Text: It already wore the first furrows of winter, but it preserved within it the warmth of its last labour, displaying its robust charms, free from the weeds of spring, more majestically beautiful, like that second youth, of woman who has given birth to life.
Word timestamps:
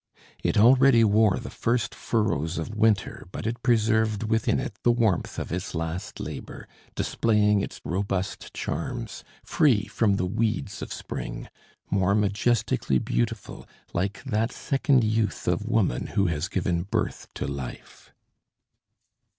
It 0.43 0.57
already 0.57 1.03
wore 1.03 1.37
the 1.37 1.51
first 1.51 1.93
furrows 1.93 2.57
of 2.57 2.73
winter, 2.75 3.27
but 3.31 3.45
it 3.45 3.61
preserved 3.61 4.23
within 4.23 4.59
it 4.59 4.73
the 4.81 4.89
warmth 4.91 5.37
of 5.37 5.51
its 5.51 5.75
last 5.75 6.19
labour, 6.19 6.67
displaying 6.95 7.61
its 7.61 7.79
robust 7.83 8.51
charms, 8.55 9.23
free 9.43 9.85
from 9.85 10.15
the 10.15 10.25
weeds 10.25 10.81
of 10.81 10.91
spring, 10.91 11.49
more 11.91 12.15
majestically 12.15 12.97
beautiful, 12.97 13.67
like 13.93 14.23
that 14.23 14.51
second 14.51 15.03
youth, 15.03 15.47
of 15.47 15.67
woman 15.67 16.07
who 16.07 16.25
has 16.25 16.47
given 16.47 16.81
birth 16.81 17.27
to 17.35 17.45
life. 17.47 18.11